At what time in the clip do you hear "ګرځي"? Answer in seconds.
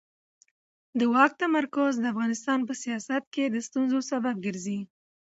4.45-4.79